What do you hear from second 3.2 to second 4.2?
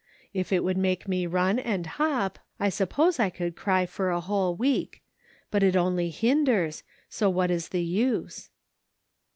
could cry for a